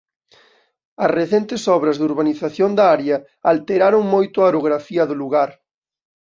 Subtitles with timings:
[1.03, 3.17] As recentes obras de urbanización da área
[3.51, 5.49] alteraron moito a orografía do lugar.